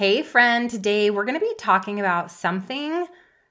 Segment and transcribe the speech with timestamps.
[0.00, 3.06] Hey, friend, today we're going to be talking about something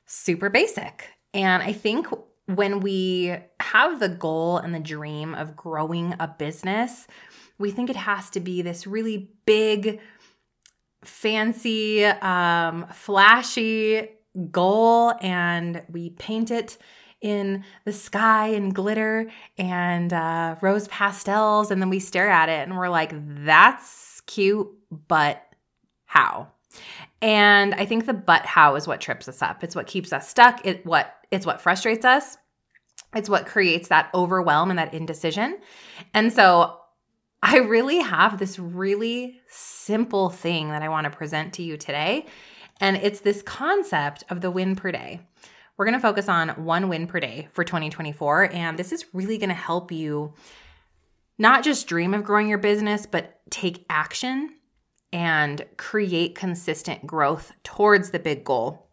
[0.08, 1.08] super basic.
[1.32, 2.08] And I think
[2.48, 7.06] when we have the goal and the dream of growing a business,
[7.60, 10.00] we think it has to be this really big,
[11.04, 14.10] fancy, um, flashy
[14.50, 16.80] goal, and we paint it
[17.22, 19.30] in the sky and glitter
[19.60, 23.12] and uh, rose pastels, and then we stare at it and we're like,
[23.46, 24.68] that's cute,
[25.08, 25.46] but
[26.10, 26.48] how.
[27.22, 29.64] And I think the but how is what trips us up.
[29.64, 30.66] It's what keeps us stuck.
[30.66, 32.36] It what it's what frustrates us.
[33.16, 35.60] It's what creates that overwhelm and that indecision.
[36.14, 36.78] And so
[37.44, 42.26] I really have this really simple thing that I want to present to you today.
[42.82, 45.22] And it's this concept of the win per day.
[45.78, 48.52] We're going to focus on one win per day for 2024.
[48.54, 50.34] And this is really going to help you
[51.38, 54.56] not just dream of growing your business, but take action
[55.12, 58.90] and create consistent growth towards the big goal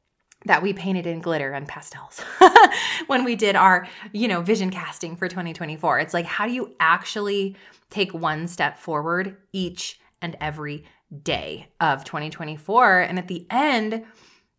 [0.47, 2.21] that we painted in glitter and pastels
[3.07, 5.99] when we did our, you know, vision casting for 2024.
[5.99, 7.57] It's like how do you actually
[7.91, 10.85] take one step forward each and every
[11.23, 14.05] day of 2024 and at the end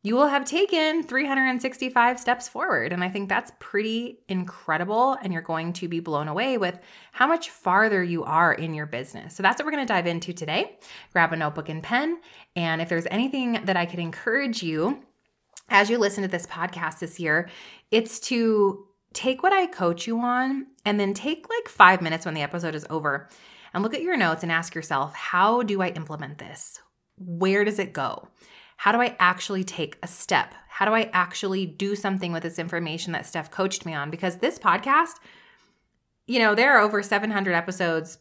[0.08, 2.94] you will have taken 365 steps forward.
[2.94, 5.18] And I think that's pretty incredible.
[5.22, 6.80] And you're going to be blown away with
[7.12, 9.36] how much farther you are in your business.
[9.36, 10.78] So that's what we're going to dive into today.
[11.12, 12.22] Grab a notebook and pen.
[12.56, 15.04] And if there's anything that I could encourage you
[15.68, 17.50] as you listen to this podcast this year,
[17.92, 22.34] it's to take what I coach you on and then take like five minutes when
[22.34, 23.28] the episode is over
[23.74, 26.80] and look at your notes and ask yourself, how do I implement this?
[27.18, 28.30] Where does it go?
[28.78, 30.54] How do I actually take a step?
[30.70, 34.12] How do I actually do something with this information that Stef coached me on?
[34.12, 35.16] Because this podcast,
[36.28, 38.20] you know, there are over 700 episodes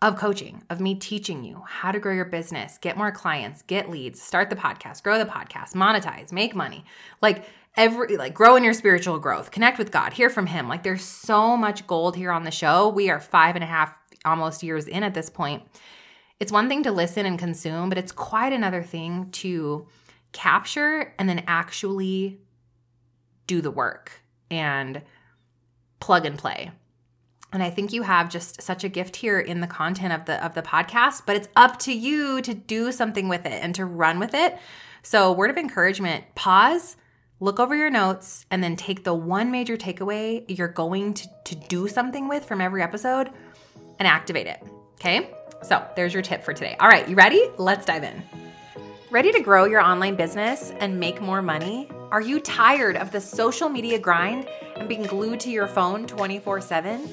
[0.00, 3.90] of coaching, of me teaching you how to grow your business, get more clients, get
[3.90, 6.86] leads, start the podcast, grow the podcast, monetize, make money.
[7.20, 7.44] Like
[7.76, 10.68] every, like grow in your spiritual growth, connect with God, hear from Him.
[10.68, 12.88] Like there's so much gold here on the show.
[12.88, 13.94] We are five and a half,
[14.24, 15.64] almost years in at this point
[16.40, 19.86] it's one thing to listen and consume, but it's quite another thing to
[20.32, 22.40] capture and then actually
[23.46, 24.12] do the work
[24.50, 25.02] and
[26.00, 26.70] plug and play.
[27.52, 30.42] And I think you have just such a gift here in the content of the
[30.44, 33.84] of the podcast, but it's up to you to do something with it and to
[33.84, 34.56] run with it.
[35.02, 36.96] So, word of encouragement, pause,
[37.40, 41.54] look over your notes and then take the one major takeaway you're going to, to
[41.56, 43.30] do something with from every episode
[43.98, 44.62] and activate it.
[44.94, 45.30] Okay?
[45.62, 46.76] So there's your tip for today.
[46.80, 47.48] All right, you ready?
[47.58, 48.22] Let's dive in.
[49.10, 51.88] Ready to grow your online business and make more money?
[52.10, 56.60] Are you tired of the social media grind and being glued to your phone 24
[56.60, 57.08] 7?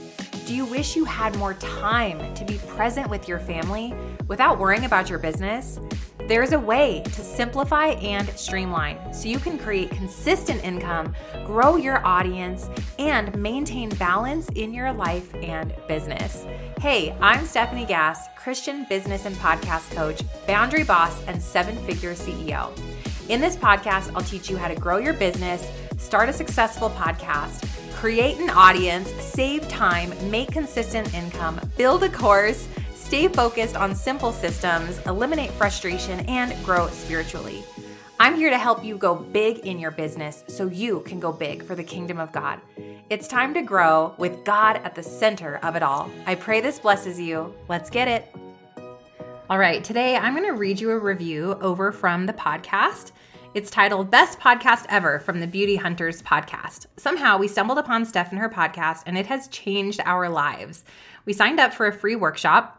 [0.45, 3.93] Do you wish you had more time to be present with your family
[4.27, 5.79] without worrying about your business?
[6.27, 11.15] There's a way to simplify and streamline so you can create consistent income,
[11.45, 12.69] grow your audience,
[12.99, 16.45] and maintain balance in your life and business.
[16.79, 22.71] Hey, I'm Stefanie Gass, Christian business and podcast coach, boundary boss, and seven figure CEO.
[23.29, 27.67] In this podcast, I'll teach you how to grow your business, start a successful podcast,
[27.95, 32.67] create an audience, save time, make consistent income, build a course
[33.07, 37.63] stay focused on simple systems, eliminate frustration, and grow spiritually.
[38.19, 41.63] I'm here to help you go big in your business so you can go big
[41.63, 42.59] for the kingdom of God.
[43.09, 46.11] It's time to grow with God at the center of it all.
[46.25, 47.55] I pray this blesses you.
[47.69, 48.35] Let's get it.
[49.49, 53.13] All right, today I'm going to read you a review over from the podcast.
[53.53, 56.87] It's titled Best Podcast Ever from the Beauty Hunters podcast.
[56.97, 60.83] Somehow we stumbled upon Stef and her podcast, and it has changed our lives.
[61.23, 62.77] We signed up for a free workshop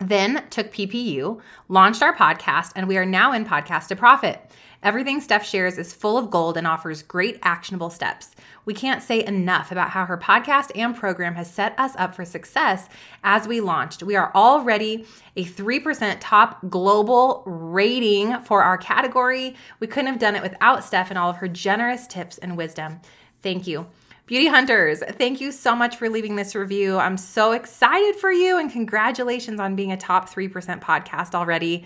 [0.00, 4.40] then took PPU, launched our podcast, and we are now in Podcast to Profit.
[4.82, 8.34] Everything Stef shares is full of gold and offers great actionable steps.
[8.64, 12.24] We can't say enough about how her podcast and program has set us up for
[12.24, 12.88] success
[13.22, 14.02] as we launched.
[14.02, 15.04] We are already
[15.36, 19.54] a 3% top global rating for our category.
[19.80, 23.00] We couldn't have done it without Stef and all of her generous tips and wisdom.
[23.42, 23.86] Thank you.
[24.24, 26.96] Beauty Hunters, thank you so much for leaving this review.
[26.96, 31.84] I'm so excited for you and congratulations on being a top 3% podcast already.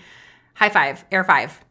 [0.53, 1.64] High five, air five.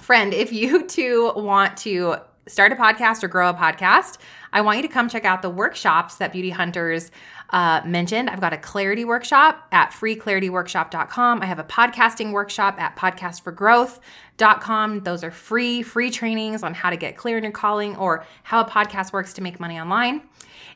[0.00, 2.16] Friend, if you too want to
[2.48, 4.16] start a podcast or grow a podcast,
[4.52, 7.12] I want you to come check out the workshops that Beauty Hunters
[7.50, 8.28] uh, mentioned.
[8.28, 11.42] I've got a clarity workshop at freeclarityworkshop.com.
[11.42, 15.00] I have a podcasting workshop at podcastforgrowth.com.
[15.00, 18.60] Those are free, free trainings on how to get clear in your calling or how
[18.60, 20.22] a podcast works to make money online.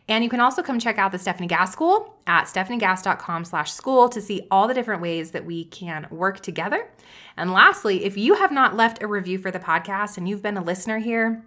[0.08, 4.08] And you can also come check out the Stefanie Gass School at stefaniegass.com slash school
[4.10, 6.90] to see all the different ways that we can work together.
[7.36, 10.58] And lastly, if you have not left a review for the podcast and you've been
[10.58, 11.42] a listener here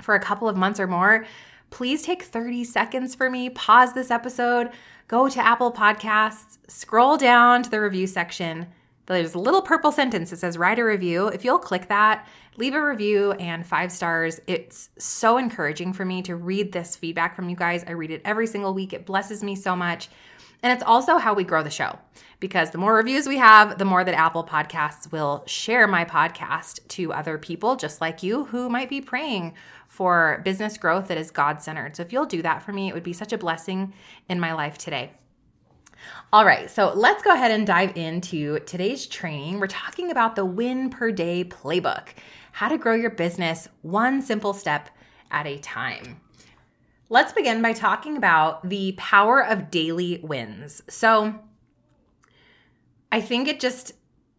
[0.00, 1.26] for a couple of months or more,
[1.70, 4.70] please take 30 seconds for me, pause this episode,
[5.06, 8.66] go to Apple Podcasts, scroll down to the review section.
[9.06, 11.28] There's a little purple sentence that says write a review.
[11.28, 12.26] If you'll click that,
[12.56, 14.40] leave a review and five stars.
[14.46, 17.84] It's so encouraging for me to read this feedback from you guys.
[17.86, 18.92] I read it every single week.
[18.92, 20.08] It blesses me so much.
[20.62, 21.98] And it's also how we grow the show
[22.38, 26.86] because the more reviews we have, the more that Apple Podcasts will share my podcast
[26.88, 29.54] to other people just like you who might be praying
[29.88, 31.96] for business growth that is God centered.
[31.96, 33.92] So if you'll do that for me, it would be such a blessing
[34.28, 35.12] in my life today.
[36.32, 39.60] All right, so let's go ahead and dive into today's training.
[39.60, 42.08] We're talking about the win per day playbook,
[42.52, 44.88] how to grow your business one simple step
[45.30, 46.20] at a time.
[47.08, 50.82] Let's begin by talking about the power of daily wins.
[50.88, 51.38] So,
[53.10, 53.92] I think it just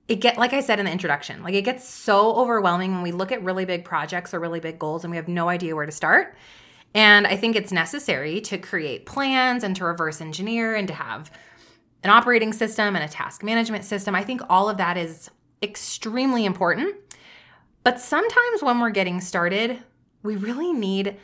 [0.08, 3.12] it get like I said in the introduction, like it gets so overwhelming when we
[3.12, 5.86] look at really big projects or really big goals and we have no idea where
[5.86, 6.36] to start.
[6.96, 11.32] And I think it's necessary to create plans and to reverse engineer and to have
[12.04, 14.14] an operating system and a task management system.
[14.14, 15.30] I think all of that is
[15.62, 16.96] extremely important.
[17.84, 19.80] But sometimes when we're getting started,
[20.22, 21.18] we really need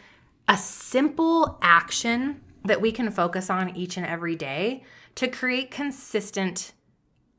[0.48, 4.84] a simple action that we can focus on each and every day
[5.16, 6.74] to create consistent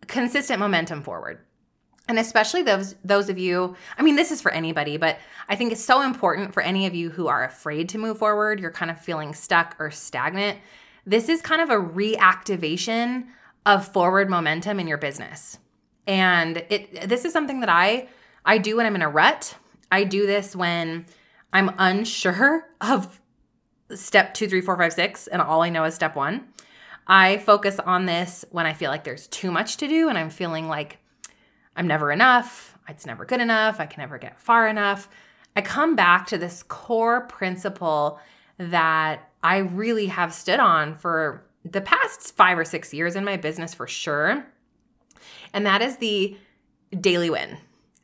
[0.07, 1.39] consistent momentum forward.
[2.09, 5.73] And especially those those of you, I mean this is for anybody, but I think
[5.73, 8.91] it's so important for any of you who are afraid to move forward, you're kind
[8.91, 10.59] of feeling stuck or stagnant.
[11.11, 13.27] This is kind of a reactivation
[13.67, 15.59] of forward momentum in your business.
[16.07, 18.07] And it this is something that I
[18.45, 19.57] I do when I'm in a rut.
[19.91, 21.07] I do this when
[21.53, 23.21] I'm unsure of
[23.93, 26.47] step two, three, four, five, six, and all I know is step one.
[27.09, 30.31] I focus on this when I feel like there's too much to do and I'm
[30.31, 30.99] feeling like
[31.75, 35.09] I'm never enough, it's never good enough, I can never get far enough.
[35.57, 38.21] I come back to this core principle
[38.61, 43.39] that I really have stood on for the past five or six years in my
[43.39, 44.47] business for sure.
[45.55, 46.37] And that is the
[46.99, 47.57] daily win,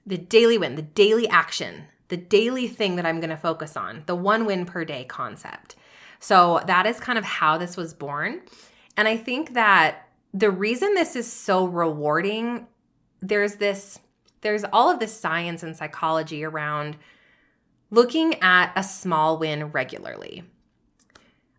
[0.06, 4.04] the daily win, the daily action, the daily thing that I'm going to focus on,
[4.06, 5.76] the one win per day concept.
[6.20, 8.40] So that is kind of how this was born.
[8.96, 12.66] And I think that the reason this is so rewarding,
[13.20, 13.98] there's this,
[14.40, 16.96] there's all of this science and psychology around
[17.90, 20.44] looking at a small win regularly.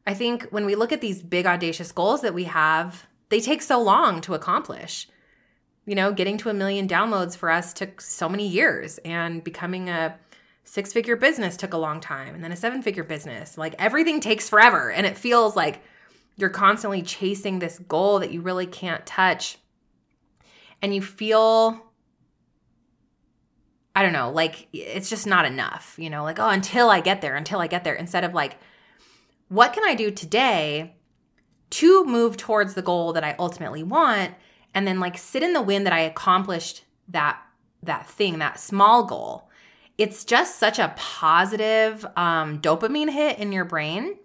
[0.06, 3.62] I think when we look at these big, audacious goals that we have, they take
[3.62, 5.08] so long to accomplish.
[5.86, 9.90] You know, getting to a million downloads for us took so many years, and becoming
[9.90, 10.18] a
[10.64, 13.58] six figure business took a long time, and then a seven figure business.
[13.58, 15.82] Like everything takes forever, and it feels like
[16.36, 19.58] you're constantly chasing this goal that you really can't touch
[20.82, 21.87] and you feel
[23.98, 27.22] I don't know, like it's just not enough, you know, like, oh, until I get
[27.22, 28.58] there, until I get there, instead of like,
[29.48, 30.94] what can I do today
[31.72, 34.36] to move towards the goal that I ultimately want?
[34.76, 37.42] And then like sit in the wind that I accomplished that
[37.82, 39.50] that thing, that small goal.
[39.98, 44.16] It's just such a positive um, dopamine hit in your brain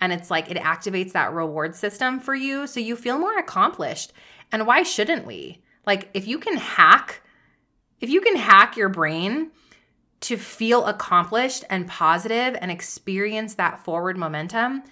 [0.00, 4.12] and it's like it activates that reward system for you so you feel more accomplished.
[4.52, 5.64] And why shouldn't we?
[5.84, 7.22] Like if you can hack
[8.00, 9.50] if you can hack your brain
[10.20, 14.82] to feel accomplished and positive and experience that forward momentum,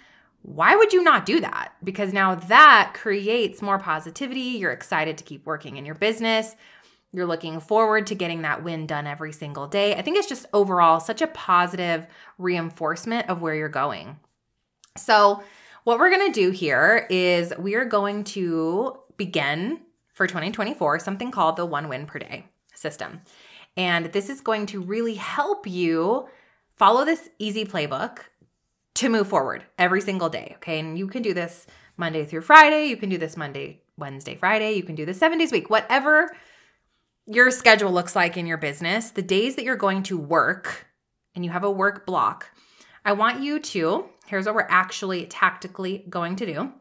[0.41, 1.73] why would you not do that?
[1.83, 4.39] Because now that creates more positivity.
[4.41, 6.55] You're excited to keep working in your business.
[7.11, 9.95] You're looking forward to getting that win done every single day.
[9.95, 12.05] I think it's just overall such a positive
[12.37, 14.19] reinforcement of where you're going.
[14.97, 15.43] So,
[15.85, 19.81] what we're going to do here is we are going to begin
[20.13, 23.21] for 2024 something called the one win per day system.
[23.77, 26.27] And this is going to really help you
[26.75, 28.19] follow this easy playbook
[28.95, 30.53] to move forward every single day.
[30.57, 30.79] Okay.
[30.79, 31.67] And you can do this
[31.97, 32.85] Monday through Friday.
[32.85, 34.73] You can do this Monday, Wednesday, Friday.
[34.73, 36.35] You can do this seven days a week, whatever
[37.25, 40.87] your schedule looks like in your business, the days that you're going to work
[41.33, 42.51] and you have a work block,
[43.03, 46.71] I want you to Here's what we're actually tactically going to do.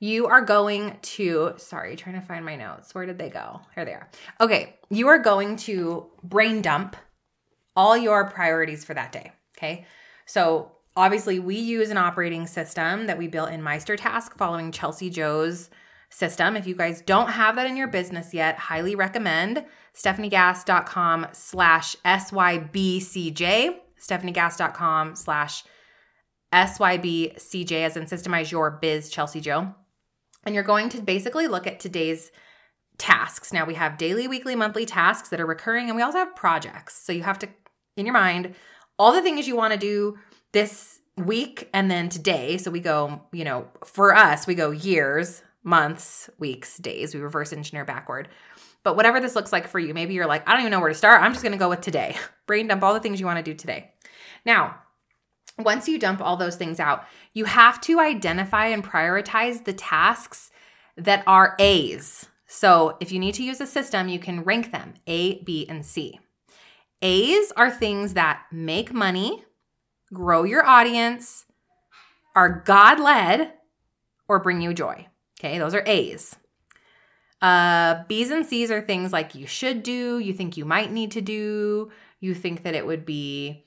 [0.00, 2.94] You are going to, sorry, trying to find my notes.
[2.94, 3.60] Where did they go?
[3.74, 4.08] Here they are.
[4.40, 6.96] Okay, you are going to brain dump
[7.74, 9.32] all your priorities for that day.
[9.56, 9.86] Okay,
[10.24, 15.68] so obviously we use an operating system that we built in MeisterTask following Chelsea Joe's
[16.10, 16.56] system.
[16.56, 19.64] If you guys don't have that in your business yet, highly recommend
[19.94, 25.64] stefaniegass.com slash SYBCJ, stefaniegass.com slash
[26.52, 29.74] SYBCJ, as in Systemize Your Biz, Chelsea Joe.
[30.44, 32.30] And you're going to basically look at today's
[32.96, 33.52] tasks.
[33.52, 36.94] Now we have daily, weekly, monthly tasks that are recurring, and we also have projects.
[36.94, 37.48] So you have to,
[37.96, 38.54] in your mind,
[38.98, 40.18] all the things you want to do
[40.52, 42.58] this week and then today.
[42.58, 47.14] So we go, you know, for us, we go years, months, weeks, days.
[47.14, 48.28] We reverse engineer backward.
[48.84, 50.88] But whatever this looks like for you, maybe you're like, I don't even know where
[50.88, 51.22] to start.
[51.22, 52.16] I'm just going to go with today.
[52.46, 53.92] Brain dump all the things you want to do today.
[54.46, 54.78] Now,
[55.58, 60.50] once you dump all those things out, you have to identify and prioritize the tasks
[60.96, 62.26] that are A's.
[62.46, 65.84] So if you need to use a system, you can rank them A, B, and
[65.84, 66.18] C.
[67.02, 69.44] A's are things that make money,
[70.12, 71.44] grow your audience,
[72.34, 73.52] are God led,
[74.28, 75.06] or bring you joy.
[75.38, 76.36] Okay, those are A's.
[77.40, 81.12] Uh, B's and C's are things like you should do, you think you might need
[81.12, 83.64] to do, you think that it would be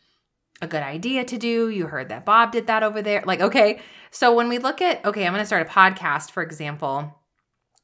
[0.62, 1.70] a good idea to do.
[1.70, 3.24] You heard that Bob did that over there.
[3.26, 3.82] Like, okay.
[4.12, 7.18] So when we look at, okay, I'm going to start a podcast, for example,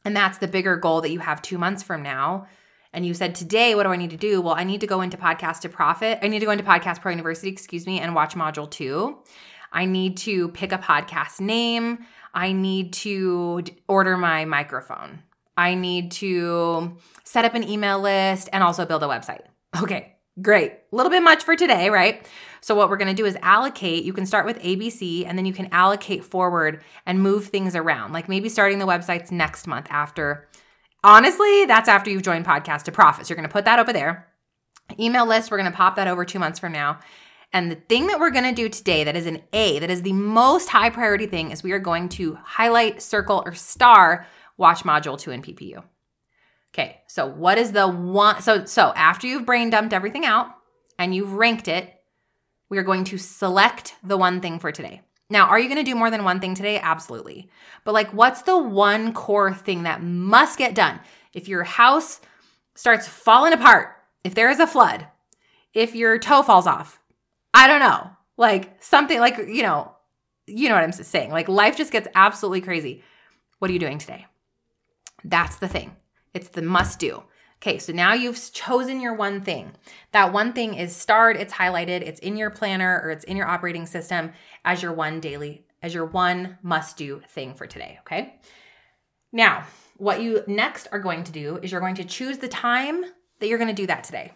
[0.06, 2.48] and that's the bigger goal that you have two months from now.
[2.94, 4.42] And you said, today, what do I need to do?
[4.42, 6.20] Well, I need to go into Podcast to Profit.
[6.22, 9.18] I need to go into Podcast Pro University, excuse me, and watch module two.
[9.72, 12.00] I need to pick a podcast name.
[12.34, 15.24] I need to order my microphone.
[15.58, 19.42] I need to set up an email list and also build a website.
[19.82, 20.72] Okay, great.
[20.72, 22.28] A little bit much for today, right?
[22.62, 24.04] So, what we're gonna do is allocate.
[24.04, 28.14] You can start with ABC and then you can allocate forward and move things around.
[28.14, 30.48] Like maybe starting the websites next month after.
[31.04, 33.30] Honestly, that's after you've joined Podcast to Profits.
[33.30, 34.28] You're gonna put that over there.
[35.00, 37.00] Email list, we're gonna pop that over two months from now.
[37.54, 40.14] And the thing that we're gonna do today that is an A, that is the
[40.14, 44.28] most high priority thing, is we are going to highlight, circle, or star
[44.58, 45.84] watch module two in PPU.
[46.78, 48.42] Okay, so what is the one?
[48.42, 50.50] So, so after you've brain dumped everything out
[51.00, 51.92] and you've ranked it,
[52.70, 55.02] we are going to select the one thing for today.
[55.30, 56.80] Now, are you going to do more than one thing today?
[56.80, 57.50] Absolutely.
[57.84, 61.00] But like, what's the one core thing that must get done?
[61.34, 62.22] If your house
[62.76, 65.08] starts falling apart, if there is a flood,
[65.74, 67.00] if your toe falls off,
[67.54, 69.96] I don't know, like something like, you know,
[70.46, 71.32] you know what I'm saying?
[71.32, 73.04] Like life just gets absolutely crazy.
[73.58, 74.28] What are you doing today?
[75.24, 75.96] That's the thing.
[76.38, 77.24] It's the must do.
[77.60, 79.72] Okay, so now you've chosen your one thing.
[80.12, 83.48] That one thing is starred, it's highlighted, it's in your planner or it's in your
[83.48, 84.32] operating system
[84.64, 87.98] as your one daily, as your one must do thing for today.
[88.02, 88.36] Okay.
[89.34, 89.64] Now,
[89.98, 93.04] what you next are going to do is you're going to choose the time
[93.40, 94.34] that you're going to do that today.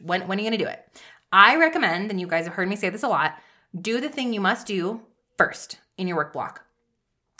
[0.00, 0.84] When, when are you going to do it?
[1.30, 3.38] I recommend, and you guys have heard me say this a lot,
[3.80, 5.02] do the thing you must do
[5.38, 6.64] first in your work block.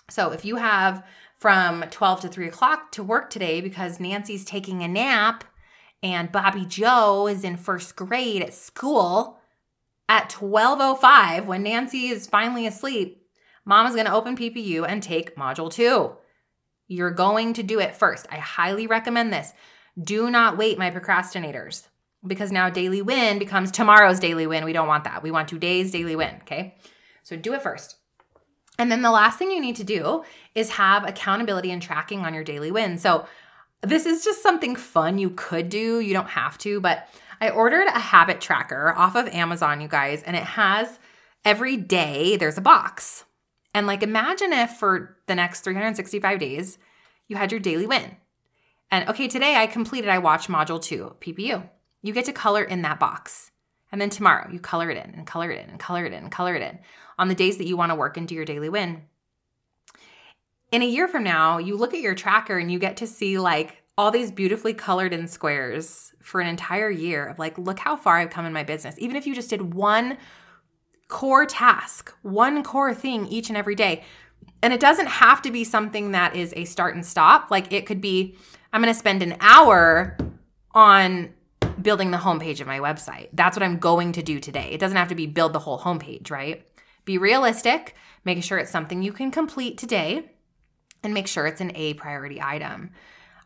[0.09, 1.05] So if you have
[1.43, 5.43] from 12 to 3 o'clock to work today because Nancy's taking a nap
[6.01, 9.41] and Bobby Joe is in first grade at school
[10.09, 13.27] at 12:05 when Nancy is finally asleep.
[13.65, 16.13] Mom is going to open PPU and take module 2.
[16.87, 18.25] You're going to do it first.
[18.31, 19.53] I highly recommend this.
[20.01, 21.89] Do not wait, my procrastinators,
[22.25, 24.65] because now daily win becomes tomorrow's daily win.
[24.65, 25.25] We don't want that.
[25.25, 26.77] We want today's daily win, okay?
[27.25, 27.97] So do it first.
[28.79, 30.25] And then the last thing you need to do
[30.55, 32.99] is have accountability and tracking on your daily win.
[32.99, 33.27] So
[33.83, 36.01] this is just something fun you could do.
[36.01, 37.09] You don't have to, but
[37.41, 40.99] I ordered a habit tracker off of Amazon, you guys, and it has
[41.45, 43.25] every day there's a box.
[43.75, 46.79] And like imagine if for the next 365 days
[47.29, 48.17] you had your daily win.
[48.91, 51.69] And okay, today I completed, I watched module two, PPU.
[52.03, 53.51] You get to color in that box.
[53.91, 56.23] And then tomorrow you color it in and color it in and color it in
[56.25, 56.79] and color it in
[57.23, 59.01] on the days that you want to work into your daily win.
[60.73, 63.39] In a year from now, you look at your tracker and you get to see
[63.39, 67.95] like all these beautifully colored in squares for an entire year of like, look how
[67.95, 68.97] far I've come in my business.
[68.99, 70.19] Even if you just did one
[71.07, 74.03] core task, one core thing each and every day.
[74.61, 77.53] And it doesn't have to be something that is a start and stop.
[77.53, 78.37] Like it could be,
[78.73, 80.19] I'm going to spend an hour
[80.73, 81.33] on
[81.81, 83.29] building the homepage of my website.
[83.33, 84.71] That's what I'm going to do today.
[84.73, 86.67] It doesn't have to be build the whole homepage, right?
[87.05, 87.95] Be realistic,
[88.25, 90.31] make sure it's something you can complete today,
[91.03, 92.91] and make sure it's an A priority item.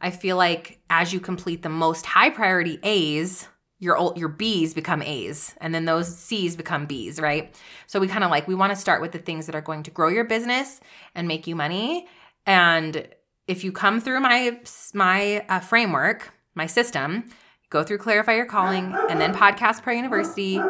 [0.00, 3.48] I feel like as you complete the most high priority A's,
[3.78, 7.54] your old your B's become A's and then those C's become B's, right?
[7.86, 9.82] So we kind of like we want to start with the things that are going
[9.84, 10.80] to grow your business
[11.14, 12.06] and make you money.
[12.46, 13.06] And
[13.46, 14.60] if you come through my
[14.94, 17.28] my uh, framework, my system,
[17.68, 20.60] go through clarify your calling and then podcast pro university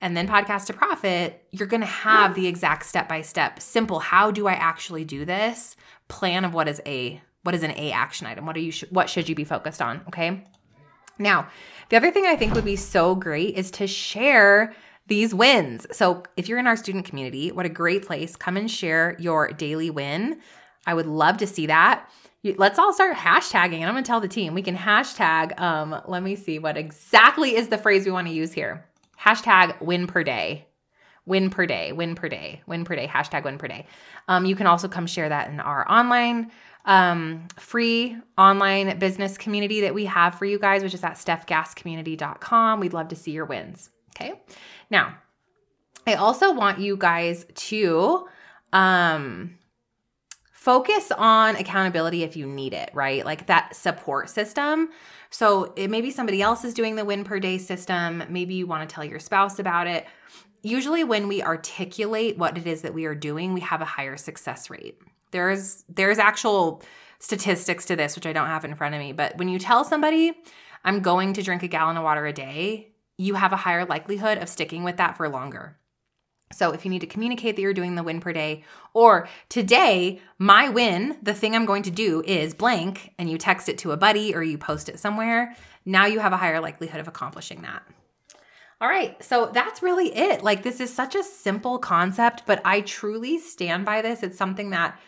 [0.00, 3.98] and then podcast to profit, you're going to have the exact step by step simple
[3.98, 5.76] how do I actually do this
[6.08, 8.46] plan of what is a what is an A action item?
[8.46, 10.44] What are you what should you be focused on, okay?
[11.18, 11.48] Now,
[11.90, 14.74] the other thing I think would be so great is to share
[15.06, 15.86] these wins.
[15.92, 18.36] So, if you're in our student community, what a great place.
[18.36, 20.40] Come and share your daily win.
[20.86, 22.08] I would love to see that.
[22.42, 25.58] Let's all start hashtagging, and I'm gonna tell the team we can hashtag.
[25.60, 28.86] Um, let me see what exactly is the phrase we want to use here.
[29.22, 30.66] Hashtag win per day
[31.26, 33.86] win per day, win per day, win per day, hashtag win per day.
[34.28, 36.50] Um, you can also come share that in our online
[36.86, 42.80] um, free online business community that we have for you guys, which is at stefgasscommunity.com.
[42.80, 43.90] We'd love to see your wins.
[44.16, 44.40] Okay.
[44.90, 45.16] Now,
[46.06, 48.26] I also want you guys to
[48.72, 49.58] um,
[50.52, 53.24] focus on accountability if you need it, right?
[53.24, 54.88] Like that support system.
[55.30, 58.24] So it maybe somebody else is doing the win per day system.
[58.28, 60.06] Maybe you want to tell your spouse about it
[60.62, 64.16] usually when we articulate what it is that we are doing, we have a higher
[64.16, 64.98] success rate.
[65.30, 66.82] There's there's actual
[67.18, 69.84] statistics to this which I don't have in front of me, but when you tell
[69.84, 70.32] somebody
[70.84, 74.38] I'm going to drink a gallon of water a day, you have a higher likelihood
[74.38, 75.76] of sticking with that for longer.
[76.52, 80.20] So if you need to communicate that you're doing the win per day, or today,
[80.38, 83.92] my win, the thing I'm going to do is blank, and you text it to
[83.92, 85.54] a buddy or you post it somewhere,
[85.84, 87.82] now you have a higher likelihood of accomplishing that.
[88.80, 90.42] All right, so that's really it.
[90.42, 94.22] Like, this is such a simple concept, but I truly stand by this.
[94.22, 94.98] It's something that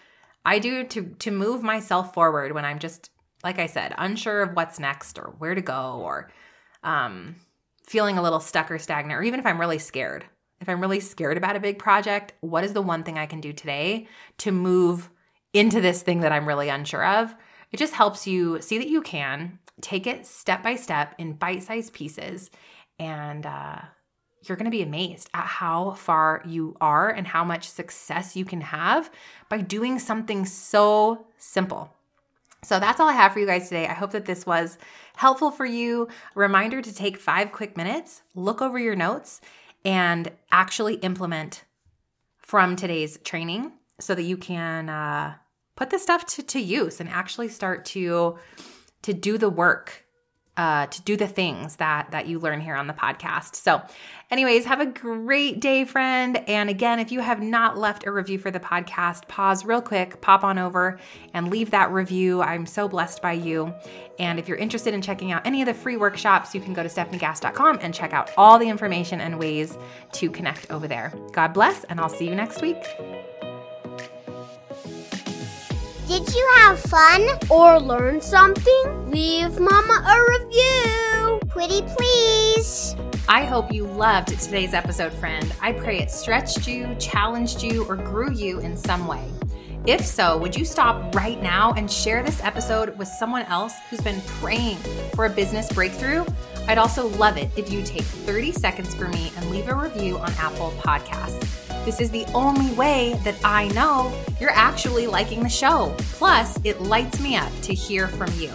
[0.44, 3.10] I do to to move myself forward when I'm just,
[3.42, 6.30] like I said, unsure of what's next or where to go, or
[6.82, 7.36] um,
[7.86, 10.26] feeling a little stuck or stagnant, or even if I'm really scared.
[10.62, 13.40] If I'm really scared about a big project, what is the one thing I can
[13.40, 14.06] do today
[14.38, 15.10] to move
[15.52, 17.34] into this thing that I'm really unsure of?
[17.72, 21.64] It just helps you see that you can take it step by step in bite
[21.64, 22.48] sized pieces
[23.00, 23.80] and uh,
[24.42, 28.44] you're going to be amazed at how far you are and how much success you
[28.44, 29.10] can have
[29.48, 31.92] by doing something so simple.
[32.62, 33.88] So that's all I have for you guys today.
[33.88, 34.78] I hope that this was
[35.16, 36.06] helpful for you.
[36.36, 39.40] A reminder to take five quick minutes, look over your notes,
[39.84, 41.64] and actually implement
[42.38, 45.34] from today's training so that you can uh,
[45.76, 48.38] put this stuff to, to use and actually start to
[49.02, 50.01] to do the work
[50.56, 53.54] uh, to do the things that that you learn here on the podcast.
[53.54, 53.80] So,
[54.30, 56.36] anyways, have a great day, friend.
[56.46, 60.20] And again, if you have not left a review for the podcast, pause real quick,
[60.20, 60.98] pop on over
[61.32, 62.42] and leave that review.
[62.42, 63.72] I'm so blessed by you.
[64.18, 66.82] And if you're interested in checking out any of the free workshops, you can go
[66.82, 69.78] to stefaniegass.com and check out all the information and ways
[70.12, 71.14] to connect over there.
[71.32, 72.82] God bless, and I'll see you next week.
[76.08, 79.10] Did you have fun or learn something?
[79.10, 81.40] Leave Mama a review.
[81.48, 82.96] Pretty please.
[83.28, 85.54] I hope you loved today's episode, friend.
[85.60, 89.24] I pray it stretched you, challenged you, or grew you in some way.
[89.86, 94.00] If so, would you stop right now and share this episode with someone else who's
[94.00, 94.76] been praying
[95.14, 96.24] for a business breakthrough?
[96.66, 100.18] I'd also love it if you take 30 seconds for me and leave a review
[100.18, 101.71] on Apple Podcasts.
[101.84, 105.94] This is the only way that I know you're actually liking the show.
[105.98, 108.52] Plus, it lights me up to hear from you.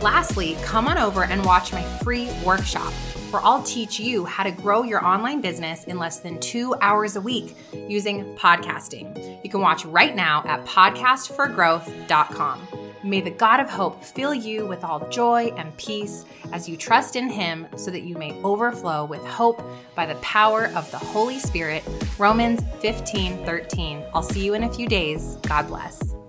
[0.00, 2.92] Lastly, come on over and watch my free workshop
[3.32, 7.16] where I'll teach you how to grow your online business in less than two hours
[7.16, 7.54] a week
[7.88, 9.44] using podcasting.
[9.44, 12.79] You can watch right now at podcastforgrowth.com.
[13.02, 17.16] May the God of hope fill you with all joy and peace as you trust
[17.16, 19.62] in him so that you may overflow with hope
[19.94, 21.82] by the power of the Holy Spirit.
[22.18, 24.04] Romans 15 13.
[24.14, 25.36] I'll see you in a few days.
[25.46, 26.19] God bless.